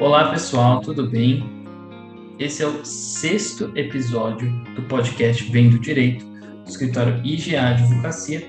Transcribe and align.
Olá 0.00 0.30
pessoal, 0.30 0.80
tudo 0.80 1.10
bem? 1.10 1.44
Esse 2.38 2.62
é 2.62 2.66
o 2.68 2.84
sexto 2.84 3.72
episódio 3.76 4.48
do 4.76 4.82
podcast 4.82 5.42
Vem 5.50 5.70
do 5.70 5.78
Direito, 5.80 6.24
do 6.24 6.70
escritório 6.70 7.20
IGA 7.26 7.70
Advocacia, 7.70 8.46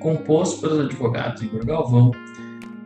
composto 0.00 0.62
pelos 0.62 0.80
advogados 0.86 1.42
Igor 1.42 1.66
Galvão, 1.66 2.12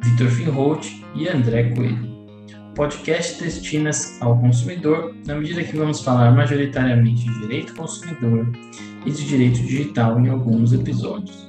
Vitor 0.02 0.26
Finholt 0.26 0.88
e 1.14 1.28
André 1.28 1.72
Coelho. 1.72 2.26
O 2.72 2.74
podcast 2.74 3.40
destina-se 3.44 4.20
ao 4.20 4.36
consumidor, 4.40 5.14
na 5.24 5.36
medida 5.36 5.62
que 5.62 5.76
vamos 5.76 6.02
falar 6.02 6.32
majoritariamente 6.32 7.24
de 7.24 7.40
direito 7.42 7.76
consumidor 7.76 8.44
e 9.06 9.10
de 9.12 9.24
direito 9.24 9.60
digital 9.60 10.18
em 10.18 10.28
alguns 10.28 10.72
episódios. 10.72 11.48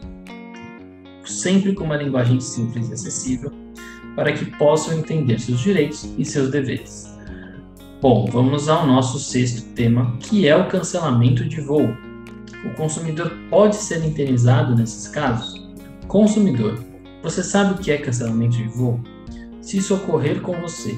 Sempre 1.25 1.73
com 1.73 1.86
uma 1.86 1.98
linguagem 1.98 2.39
simples 2.39 2.88
e 2.91 2.93
acessível, 2.93 3.61
para 4.15 4.33
que 4.33 4.46
possam 4.57 4.97
entender 4.97 5.39
seus 5.39 5.60
direitos 5.60 6.14
e 6.18 6.25
seus 6.25 6.50
deveres. 6.50 7.11
Bom, 8.01 8.25
vamos 8.25 8.68
ao 8.68 8.86
nosso 8.86 9.20
sexto 9.20 9.74
tema, 9.75 10.18
que 10.20 10.47
é 10.47 10.56
o 10.56 10.68
cancelamento 10.68 11.47
de 11.47 11.61
voo. 11.61 11.96
O 12.65 12.75
consumidor 12.75 13.32
pode 13.50 13.75
ser 13.75 14.04
indenizado 14.04 14.75
nesses 14.75 15.07
casos? 15.07 15.70
Consumidor, 16.07 16.84
você 17.21 17.43
sabe 17.43 17.74
o 17.74 17.78
que 17.78 17.92
é 17.92 17.97
cancelamento 17.97 18.57
de 18.57 18.68
voo? 18.70 19.00
Se 19.61 19.78
isso 19.78 19.96
ocorrer 19.96 20.42
com 20.42 20.59
você, 20.59 20.98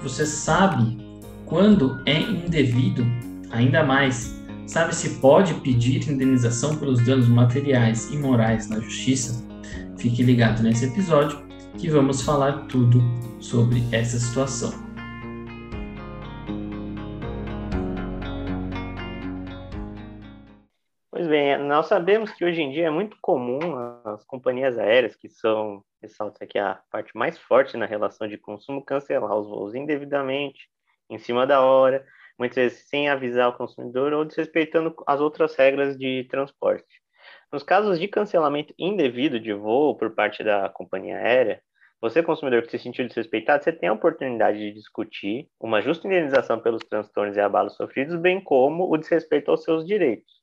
você 0.00 0.24
sabe 0.24 0.96
quando 1.44 2.00
é 2.06 2.20
indevido? 2.20 3.04
Ainda 3.50 3.82
mais, 3.82 4.40
sabe 4.66 4.94
se 4.94 5.16
pode 5.16 5.54
pedir 5.54 6.08
indenização 6.08 6.76
pelos 6.76 7.04
danos 7.04 7.28
materiais 7.28 8.08
e 8.12 8.16
morais 8.16 8.68
na 8.68 8.78
justiça? 8.78 9.44
Fique 9.96 10.22
ligado 10.22 10.62
nesse 10.62 10.84
episódio 10.84 11.45
que 11.78 11.90
vamos 11.90 12.22
falar 12.22 12.66
tudo 12.68 13.00
sobre 13.40 13.80
essa 13.92 14.18
situação. 14.18 14.70
Pois 21.10 21.26
bem, 21.28 21.58
nós 21.58 21.86
sabemos 21.86 22.30
que 22.32 22.44
hoje 22.44 22.62
em 22.62 22.70
dia 22.70 22.86
é 22.86 22.90
muito 22.90 23.16
comum 23.20 23.58
as 24.04 24.24
companhias 24.24 24.78
aéreas, 24.78 25.16
que 25.16 25.28
são, 25.28 25.82
ressalto 26.00 26.42
aqui 26.42 26.58
a 26.58 26.80
parte 26.90 27.16
mais 27.16 27.38
forte 27.38 27.76
na 27.76 27.86
relação 27.86 28.26
de 28.26 28.38
consumo, 28.38 28.84
cancelar 28.84 29.34
os 29.34 29.46
voos 29.46 29.74
indevidamente, 29.74 30.68
em 31.10 31.18
cima 31.18 31.46
da 31.46 31.60
hora, 31.60 32.06
muitas 32.38 32.56
vezes 32.56 32.88
sem 32.88 33.08
avisar 33.08 33.48
o 33.48 33.56
consumidor 33.56 34.12
ou 34.12 34.24
desrespeitando 34.24 34.94
as 35.06 35.20
outras 35.20 35.54
regras 35.54 35.96
de 35.96 36.24
transporte. 36.30 37.05
Nos 37.52 37.62
casos 37.62 37.98
de 37.98 38.08
cancelamento 38.08 38.74
indevido 38.78 39.38
de 39.38 39.52
voo 39.52 39.96
por 39.96 40.14
parte 40.14 40.42
da 40.42 40.68
companhia 40.68 41.16
aérea, 41.16 41.62
você, 42.00 42.22
consumidor 42.22 42.62
que 42.62 42.70
se 42.70 42.78
sentiu 42.78 43.06
desrespeitado, 43.06 43.64
você 43.64 43.72
tem 43.72 43.88
a 43.88 43.92
oportunidade 43.92 44.58
de 44.58 44.72
discutir 44.72 45.48
uma 45.58 45.80
justa 45.80 46.06
indenização 46.06 46.60
pelos 46.60 46.82
transtornos 46.84 47.36
e 47.36 47.40
abalos 47.40 47.74
sofridos, 47.74 48.20
bem 48.20 48.40
como 48.40 48.92
o 48.92 48.96
desrespeito 48.98 49.50
aos 49.50 49.62
seus 49.62 49.86
direitos. 49.86 50.36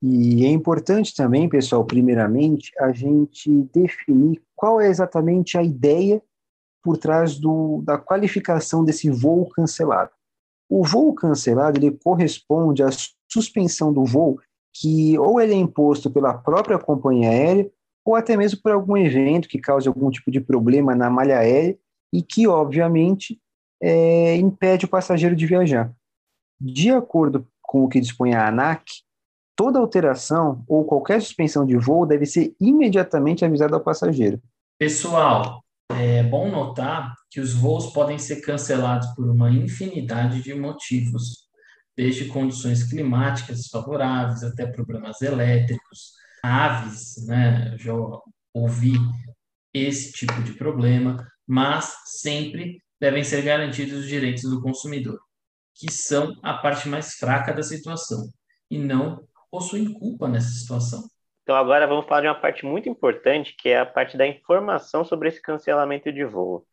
E 0.00 0.44
é 0.44 0.48
importante 0.48 1.14
também, 1.14 1.48
pessoal, 1.48 1.84
primeiramente, 1.84 2.70
a 2.78 2.92
gente 2.92 3.50
definir 3.74 4.40
qual 4.54 4.80
é 4.80 4.88
exatamente 4.88 5.58
a 5.58 5.62
ideia 5.62 6.22
por 6.82 6.96
trás 6.96 7.38
do, 7.38 7.82
da 7.84 7.98
qualificação 7.98 8.84
desse 8.84 9.10
voo 9.10 9.48
cancelado. 9.48 10.12
O 10.68 10.84
voo 10.84 11.12
cancelado 11.14 11.78
ele 11.78 11.90
corresponde 11.90 12.82
à 12.82 12.88
suspensão 13.28 13.92
do 13.92 14.04
voo 14.04 14.40
que 14.80 15.18
ou 15.18 15.40
ele 15.40 15.54
é 15.54 15.56
imposto 15.56 16.10
pela 16.10 16.34
própria 16.34 16.78
companhia 16.78 17.30
aérea 17.30 17.70
ou 18.04 18.14
até 18.14 18.36
mesmo 18.36 18.60
por 18.62 18.72
algum 18.72 18.96
evento 18.96 19.48
que 19.48 19.58
cause 19.58 19.88
algum 19.88 20.10
tipo 20.10 20.30
de 20.30 20.40
problema 20.40 20.94
na 20.94 21.10
malha 21.10 21.38
aérea 21.38 21.76
e 22.12 22.22
que, 22.22 22.46
obviamente, 22.46 23.40
é, 23.82 24.36
impede 24.36 24.84
o 24.84 24.88
passageiro 24.88 25.34
de 25.34 25.46
viajar. 25.46 25.92
De 26.60 26.90
acordo 26.90 27.46
com 27.60 27.84
o 27.84 27.88
que 27.88 28.00
dispõe 28.00 28.32
a 28.32 28.48
ANAC, 28.48 28.84
toda 29.56 29.80
alteração 29.80 30.64
ou 30.68 30.84
qualquer 30.84 31.20
suspensão 31.20 31.66
de 31.66 31.76
voo 31.76 32.06
deve 32.06 32.26
ser 32.26 32.54
imediatamente 32.60 33.44
avisada 33.44 33.74
ao 33.74 33.82
passageiro. 33.82 34.40
Pessoal, 34.78 35.64
é 35.90 36.22
bom 36.22 36.50
notar 36.50 37.14
que 37.30 37.40
os 37.40 37.54
voos 37.54 37.86
podem 37.86 38.18
ser 38.18 38.40
cancelados 38.40 39.08
por 39.14 39.28
uma 39.28 39.50
infinidade 39.50 40.42
de 40.42 40.54
motivos, 40.54 41.45
desde 41.96 42.26
condições 42.26 42.84
climáticas 42.84 43.68
favoráveis 43.68 44.42
até 44.42 44.66
problemas 44.66 45.22
elétricos, 45.22 46.12
aves, 46.42 47.26
né? 47.26 47.76
Já 47.78 47.94
ouvi 48.52 48.92
esse 49.72 50.12
tipo 50.12 50.42
de 50.42 50.52
problema, 50.54 51.26
mas 51.46 51.94
sempre 52.04 52.82
devem 53.00 53.24
ser 53.24 53.42
garantidos 53.42 54.00
os 54.00 54.06
direitos 54.06 54.42
do 54.42 54.62
consumidor, 54.62 55.18
que 55.74 55.90
são 55.92 56.34
a 56.42 56.54
parte 56.54 56.88
mais 56.88 57.14
fraca 57.14 57.52
da 57.52 57.62
situação 57.62 58.28
e 58.70 58.78
não 58.78 59.26
possuem 59.50 59.92
culpa 59.92 60.28
nessa 60.28 60.48
situação. 60.48 61.02
Então 61.42 61.54
agora 61.54 61.86
vamos 61.86 62.06
falar 62.06 62.22
de 62.22 62.26
uma 62.26 62.40
parte 62.40 62.66
muito 62.66 62.88
importante, 62.88 63.54
que 63.56 63.68
é 63.68 63.78
a 63.78 63.86
parte 63.86 64.16
da 64.16 64.26
informação 64.26 65.04
sobre 65.04 65.28
esse 65.28 65.40
cancelamento 65.40 66.12
de 66.12 66.24
voo. 66.24 66.66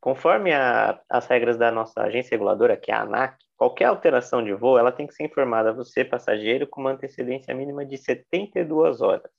Conforme 0.00 0.52
a, 0.52 1.00
as 1.08 1.26
regras 1.26 1.58
da 1.58 1.72
nossa 1.72 2.00
agência 2.02 2.30
reguladora, 2.30 2.76
que 2.76 2.92
é 2.92 2.94
a 2.94 3.02
ANAC, 3.02 3.36
Qualquer 3.60 3.84
alteração 3.84 4.42
de 4.42 4.54
voo, 4.54 4.78
ela 4.78 4.90
tem 4.90 5.06
que 5.06 5.12
ser 5.12 5.24
informada 5.24 5.68
a 5.68 5.72
você, 5.74 6.02
passageiro, 6.02 6.66
com 6.66 6.80
uma 6.80 6.92
antecedência 6.92 7.54
mínima 7.54 7.84
de 7.84 7.98
72 7.98 9.02
horas. 9.02 9.30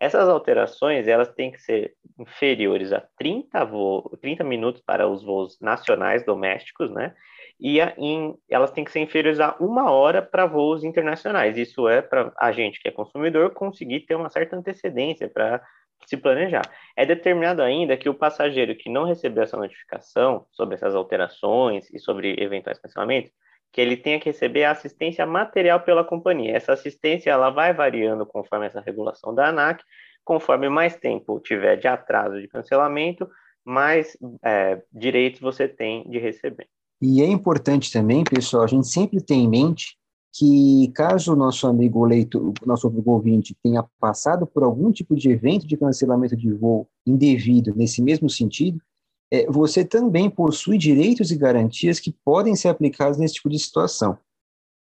Essas 0.00 0.26
alterações, 0.30 1.06
elas 1.06 1.28
têm 1.34 1.52
que 1.52 1.60
ser 1.60 1.92
inferiores 2.18 2.90
a 2.90 3.06
30, 3.18 3.62
voo, 3.66 4.16
30 4.22 4.42
minutos 4.44 4.80
para 4.80 5.06
os 5.06 5.22
voos 5.22 5.60
nacionais 5.60 6.24
domésticos, 6.24 6.90
né? 6.90 7.14
E 7.60 7.82
a, 7.82 7.92
em, 7.98 8.34
elas 8.48 8.70
têm 8.70 8.82
que 8.82 8.90
ser 8.90 9.00
inferiores 9.00 9.40
a 9.40 9.54
uma 9.60 9.90
hora 9.90 10.22
para 10.22 10.46
voos 10.46 10.82
internacionais. 10.82 11.58
Isso 11.58 11.86
é 11.86 12.00
para 12.00 12.32
a 12.38 12.52
gente 12.52 12.80
que 12.80 12.88
é 12.88 12.90
consumidor 12.90 13.50
conseguir 13.50 14.06
ter 14.06 14.14
uma 14.14 14.30
certa 14.30 14.56
antecedência 14.56 15.28
para 15.28 15.62
se 16.06 16.16
planejar. 16.16 16.62
É 16.96 17.04
determinado 17.04 17.60
ainda 17.60 17.94
que 17.94 18.08
o 18.08 18.14
passageiro 18.14 18.74
que 18.74 18.88
não 18.88 19.04
recebeu 19.04 19.42
essa 19.42 19.58
notificação 19.58 20.46
sobre 20.50 20.76
essas 20.76 20.94
alterações 20.94 21.90
e 21.92 21.98
sobre 21.98 22.42
eventuais 22.42 22.78
cancelamentos, 22.78 23.30
que 23.72 23.80
ele 23.80 23.96
tenha 23.96 24.18
que 24.18 24.30
receber 24.30 24.64
assistência 24.64 25.24
material 25.24 25.80
pela 25.80 26.04
companhia. 26.04 26.56
Essa 26.56 26.72
assistência 26.72 27.30
ela 27.30 27.50
vai 27.50 27.72
variando 27.72 28.26
conforme 28.26 28.66
essa 28.66 28.80
regulação 28.80 29.34
da 29.34 29.48
ANAC, 29.48 29.82
conforme 30.24 30.68
mais 30.68 30.96
tempo 30.96 31.40
tiver 31.40 31.76
de 31.76 31.86
atraso 31.86 32.40
de 32.40 32.48
cancelamento, 32.48 33.28
mais 33.64 34.16
é, 34.44 34.82
direitos 34.92 35.40
você 35.40 35.68
tem 35.68 36.08
de 36.08 36.18
receber. 36.18 36.66
E 37.00 37.22
é 37.22 37.26
importante 37.26 37.90
também, 37.92 38.24
pessoal, 38.24 38.64
a 38.64 38.66
gente 38.66 38.88
sempre 38.88 39.22
tem 39.22 39.44
em 39.44 39.48
mente 39.48 39.96
que 40.32 40.92
caso 40.94 41.32
o 41.32 41.36
nosso 41.36 41.66
amigo 41.66 42.04
leitor, 42.04 42.52
nosso 42.64 42.86
amigo 42.86 43.10
ouvinte 43.10 43.56
tenha 43.62 43.84
passado 43.98 44.46
por 44.46 44.62
algum 44.62 44.92
tipo 44.92 45.16
de 45.16 45.30
evento 45.30 45.66
de 45.66 45.76
cancelamento 45.76 46.36
de 46.36 46.52
voo 46.52 46.88
indevido 47.06 47.74
nesse 47.74 48.02
mesmo 48.02 48.28
sentido, 48.28 48.80
é, 49.32 49.46
você 49.50 49.84
também 49.84 50.28
possui 50.28 50.76
direitos 50.76 51.30
e 51.30 51.36
garantias 51.36 52.00
que 52.00 52.14
podem 52.24 52.56
ser 52.56 52.68
aplicados 52.68 53.18
nesse 53.18 53.34
tipo 53.34 53.48
de 53.48 53.58
situação. 53.58 54.18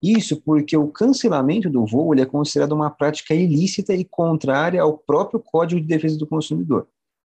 Isso 0.02 0.40
porque 0.42 0.78
o 0.78 0.88
cancelamento 0.88 1.70
do 1.70 1.86
voo 1.86 2.14
é 2.14 2.26
considerado 2.26 2.72
uma 2.72 2.90
prática 2.90 3.34
ilícita 3.34 3.94
e 3.94 4.06
contrária 4.06 4.82
ao 4.82 4.98
próprio 4.98 5.40
Código 5.40 5.82
de 5.82 5.88
Defesa 5.88 6.18
do 6.18 6.28
Consumidor, 6.28 6.88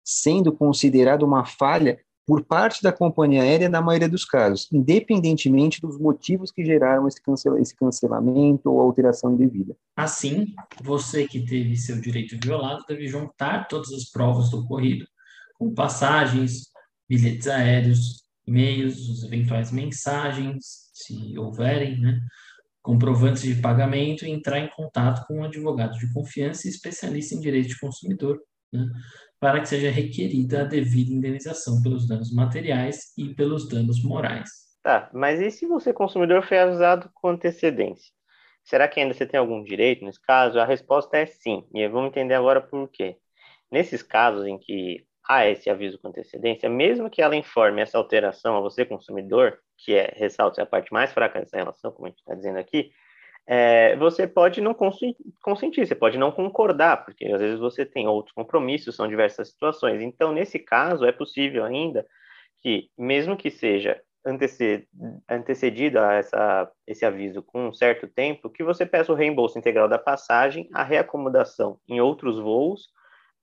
sendo 0.04 0.52
considerado 0.52 1.22
uma 1.22 1.44
falha 1.44 1.98
por 2.26 2.44
parte 2.44 2.82
da 2.82 2.92
companhia 2.92 3.42
aérea 3.42 3.68
na 3.68 3.80
maioria 3.80 4.08
dos 4.08 4.24
casos, 4.24 4.68
independentemente 4.70 5.80
dos 5.80 5.98
motivos 5.98 6.52
que 6.52 6.64
geraram 6.64 7.08
esse, 7.08 7.20
esse 7.58 7.74
cancelamento 7.74 8.70
ou 8.70 8.80
alteração 8.80 9.32
indevida. 9.32 9.74
Assim, 9.96 10.54
você 10.80 11.26
que 11.26 11.44
teve 11.44 11.76
seu 11.76 12.00
direito 12.00 12.36
violado 12.40 12.84
deve 12.86 13.08
juntar 13.08 13.66
todas 13.66 13.90
as 13.90 14.04
provas 14.04 14.50
do 14.50 14.60
ocorrido, 14.60 15.06
com 15.58 15.74
passagens, 15.74 16.70
bilhetes 17.10 17.48
aéreos, 17.48 18.24
e-mails, 18.46 19.08
os 19.08 19.24
eventuais 19.24 19.72
mensagens, 19.72 20.90
se 20.94 21.36
houverem, 21.36 22.00
né? 22.00 22.20
comprovantes 22.80 23.42
de 23.42 23.60
pagamento 23.60 24.24
e 24.24 24.30
entrar 24.30 24.60
em 24.60 24.68
contato 24.68 25.26
com 25.26 25.40
um 25.40 25.44
advogado 25.44 25.98
de 25.98 26.10
confiança 26.14 26.66
e 26.66 26.70
especialista 26.70 27.34
em 27.34 27.40
direito 27.40 27.68
de 27.68 27.80
consumidor, 27.80 28.40
né? 28.72 28.86
para 29.40 29.60
que 29.60 29.68
seja 29.68 29.90
requerida 29.90 30.62
a 30.62 30.64
devida 30.64 31.12
indenização 31.12 31.82
pelos 31.82 32.06
danos 32.06 32.32
materiais 32.32 33.12
e 33.18 33.34
pelos 33.34 33.68
danos 33.68 34.02
morais. 34.04 34.48
Tá, 34.82 35.10
mas 35.12 35.40
e 35.40 35.50
se 35.50 35.66
você, 35.66 35.92
consumidor, 35.92 36.42
foi 36.46 36.58
avisado 36.58 37.10
com 37.12 37.28
antecedência? 37.28 38.12
Será 38.62 38.86
que 38.86 39.00
ainda 39.00 39.12
você 39.12 39.26
tem 39.26 39.40
algum 39.40 39.64
direito 39.64 40.04
nesse 40.04 40.20
caso? 40.22 40.60
A 40.60 40.64
resposta 40.64 41.16
é 41.16 41.26
sim, 41.26 41.66
e 41.74 41.86
vamos 41.88 42.10
entender 42.10 42.34
agora 42.34 42.60
por 42.60 42.88
quê. 42.88 43.16
Nesses 43.70 44.02
casos 44.02 44.46
em 44.46 44.58
que 44.58 45.04
há 45.28 45.46
esse 45.46 45.70
aviso 45.70 45.98
com 45.98 46.08
antecedência, 46.08 46.68
mesmo 46.68 47.10
que 47.10 47.22
ela 47.22 47.36
informe 47.36 47.80
essa 47.80 47.98
alteração 47.98 48.56
a 48.56 48.60
você, 48.60 48.84
consumidor, 48.84 49.58
que 49.76 49.94
é, 49.94 50.12
ressalto, 50.16 50.60
é 50.60 50.62
a 50.62 50.66
parte 50.66 50.92
mais 50.92 51.12
fraca 51.12 51.40
dessa 51.40 51.56
relação, 51.56 51.92
como 51.92 52.06
a 52.06 52.10
gente 52.10 52.18
está 52.18 52.34
dizendo 52.34 52.58
aqui, 52.58 52.90
é, 53.46 53.96
você 53.96 54.26
pode 54.26 54.60
não 54.60 54.74
consentir, 54.74 55.86
você 55.86 55.94
pode 55.94 56.16
não 56.16 56.30
concordar, 56.30 57.04
porque 57.04 57.26
às 57.26 57.40
vezes 57.40 57.58
você 57.58 57.84
tem 57.84 58.06
outros 58.06 58.32
compromissos, 58.32 58.94
são 58.94 59.08
diversas 59.08 59.48
situações. 59.48 60.00
Então, 60.02 60.32
nesse 60.32 60.58
caso, 60.58 61.04
é 61.04 61.10
possível 61.10 61.64
ainda 61.64 62.06
que, 62.62 62.88
mesmo 62.96 63.36
que 63.36 63.50
seja 63.50 64.00
antecedido 65.28 65.98
a 65.98 66.14
essa, 66.14 66.70
esse 66.86 67.04
aviso 67.04 67.42
com 67.42 67.68
um 67.68 67.72
certo 67.72 68.06
tempo, 68.06 68.50
que 68.50 68.62
você 68.62 68.84
peça 68.84 69.10
o 69.10 69.16
reembolso 69.16 69.58
integral 69.58 69.88
da 69.88 69.98
passagem, 69.98 70.68
a 70.72 70.84
reacomodação 70.84 71.78
em 71.88 72.00
outros 72.00 72.38
voos, 72.38 72.88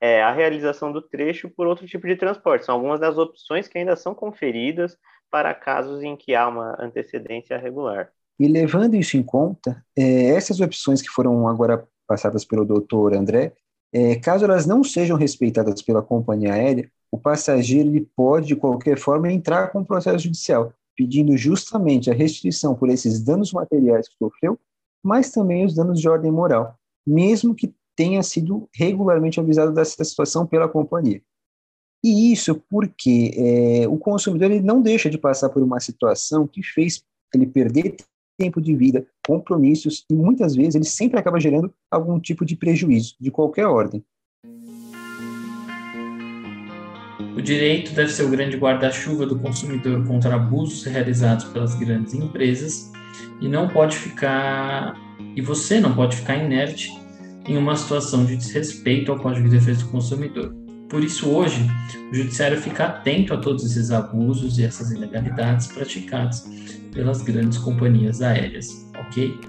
é, 0.02 0.22
a 0.22 0.32
realização 0.32 0.92
do 0.92 1.02
trecho 1.02 1.50
por 1.50 1.68
outro 1.68 1.88
tipo 1.88 2.08
de 2.08 2.16
transporte. 2.16 2.66
São 2.66 2.76
algumas 2.76 3.00
das 3.00 3.18
opções 3.18 3.68
que 3.68 3.78
ainda 3.78 3.96
são 3.96 4.14
conferidas 4.14 4.98
para 5.30 5.54
casos 5.54 6.04
em 6.04 6.16
que 6.16 6.36
há 6.36 6.48
uma 6.48 6.76
antecedência 6.80 7.58
regular. 7.58 8.10
E 8.40 8.48
levando 8.48 8.96
isso 8.96 9.18
em 9.18 9.24
conta, 9.24 9.84
é, 9.98 10.30
essas 10.30 10.60
opções 10.60 11.02
que 11.02 11.10
foram 11.10 11.48
agora 11.48 11.88
passadas 12.08 12.46
pelo 12.46 12.64
doutor 12.64 13.14
André, 13.14 13.54
é, 13.92 14.16
caso 14.16 14.46
elas 14.46 14.66
não 14.66 14.84
sejam 14.84 15.18
respeitadas 15.18 15.82
pela 15.82 16.02
companhia 16.02 16.54
aérea, 16.54 16.90
o 17.12 17.18
passageiro 17.18 17.90
ele 17.90 18.08
pode, 18.16 18.48
de 18.48 18.56
qualquer 18.56 18.98
forma, 18.98 19.32
entrar 19.32 19.72
com 19.72 19.80
um 19.80 19.86
processo 19.86 20.20
judicial, 20.20 20.74
pedindo 20.96 21.36
justamente 21.38 22.12
a 22.12 22.14
restrição 22.14 22.76
por 22.76 22.90
esses 22.90 23.24
danos 23.24 23.52
materiais 23.52 24.08
que 24.08 24.16
sofreu, 24.18 24.60
mas 25.04 25.32
também 25.32 25.66
os 25.66 25.74
danos 25.74 26.00
de 26.00 26.10
ordem 26.10 26.32
moral, 26.32 26.78
mesmo 27.06 27.56
que 27.56 27.74
tenha 27.98 28.22
sido 28.22 28.70
regularmente 28.74 29.40
avisado 29.40 29.74
dessa 29.74 30.04
situação 30.04 30.46
pela 30.46 30.70
companhia. 30.70 31.22
E 32.06 32.32
isso 32.32 32.64
porque 32.70 33.34
é, 33.36 33.88
o 33.88 33.98
consumidor 33.98 34.52
ele 34.52 34.62
não 34.62 34.82
deixa 34.82 35.10
de 35.10 35.18
passar 35.18 35.50
por 35.50 35.64
uma 35.64 35.80
situação 35.80 36.48
que 36.48 36.62
fez 36.62 37.04
ele 37.34 37.48
perder 37.48 37.98
tempo 38.38 38.62
de 38.62 38.76
vida, 38.76 39.06
compromissos, 39.26 40.06
e 40.10 40.14
muitas 40.14 40.56
vezes 40.56 40.76
ele 40.76 40.86
sempre 40.86 41.20
acaba 41.20 41.40
gerando 41.40 41.74
algum 41.90 42.20
tipo 42.20 42.46
de 42.46 42.56
prejuízo, 42.56 43.16
de 43.20 43.32
qualquer 43.32 43.66
ordem. 43.66 44.06
O 47.36 47.42
direito 47.42 47.94
deve 47.94 48.12
ser 48.12 48.24
o 48.24 48.30
grande 48.30 48.58
guarda-chuva 48.58 49.26
do 49.26 49.40
consumidor 49.40 50.06
contra 50.08 50.36
abusos 50.36 50.84
realizados 50.86 51.46
pelas 51.46 51.74
grandes 51.76 52.14
empresas 52.14 52.92
e 53.42 53.48
não 53.50 53.68
pode 53.68 53.98
ficar 53.98 54.96
e 55.36 55.42
você 55.42 55.80
não 55.80 55.96
pode 55.96 56.16
ficar 56.18 56.36
inerte 56.36 56.92
em 57.48 57.58
uma 57.58 57.76
situação 57.76 58.26
de 58.26 58.36
desrespeito 58.36 59.12
ao 59.12 59.20
Código 59.20 59.48
de 59.48 59.58
Defesa 59.58 59.84
do 59.84 59.90
Consumidor. 59.90 60.54
Por 60.90 61.04
isso, 61.04 61.30
hoje, 61.30 61.66
o 62.12 62.16
Judiciário 62.16 62.60
fica 62.62 62.86
atento 62.86 63.34
a 63.34 63.38
todos 63.38 63.66
esses 63.66 63.92
abusos 63.92 64.58
e 64.58 64.64
essas 64.64 64.92
ilegalidades 64.92 65.68
praticadas 65.68 66.48
pelas 66.94 67.22
grandes 67.22 67.58
companhias 67.58 68.22
aéreas, 68.22 68.90
ok? 68.98 69.40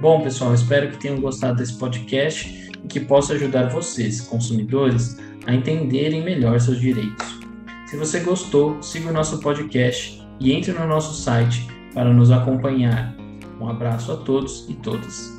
Bom, 0.00 0.22
pessoal, 0.22 0.54
espero 0.54 0.90
que 0.90 0.98
tenham 0.98 1.20
gostado 1.20 1.56
desse 1.56 1.74
podcast 1.74 2.70
e 2.84 2.86
que 2.86 3.00
possa 3.00 3.32
ajudar 3.34 3.68
vocês, 3.70 4.20
consumidores, 4.20 5.18
a 5.46 5.54
entenderem 5.54 6.22
melhor 6.22 6.60
seus 6.60 6.80
direitos. 6.80 7.26
Se 7.86 7.96
você 7.96 8.20
gostou, 8.20 8.82
siga 8.82 9.10
o 9.10 9.12
nosso 9.12 9.38
podcast 9.40 10.22
e 10.38 10.52
entre 10.52 10.72
no 10.72 10.86
nosso 10.86 11.20
site 11.20 11.66
para 11.94 12.12
nos 12.12 12.30
acompanhar. 12.30 13.14
Um 13.60 13.68
abraço 13.68 14.12
a 14.12 14.16
todos 14.16 14.66
e 14.68 14.74
todas. 14.74 15.35